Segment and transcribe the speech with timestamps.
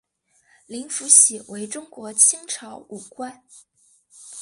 [0.65, 3.43] 林福喜为中国清朝武官。